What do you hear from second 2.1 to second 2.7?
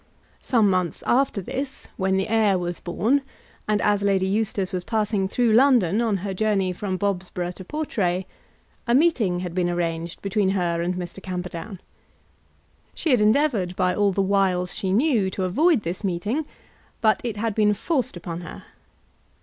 the heir